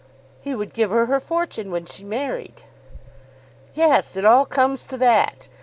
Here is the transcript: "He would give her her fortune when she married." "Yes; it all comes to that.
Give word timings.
"He 0.41 0.55
would 0.55 0.73
give 0.73 0.89
her 0.89 1.05
her 1.05 1.19
fortune 1.19 1.69
when 1.69 1.85
she 1.85 2.03
married." 2.03 2.63
"Yes; 3.75 4.17
it 4.17 4.25
all 4.25 4.47
comes 4.47 4.83
to 4.87 4.97
that. 4.97 5.47